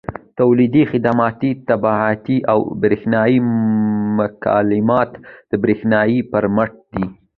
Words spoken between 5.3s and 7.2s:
د برېښنا پر مټ دي.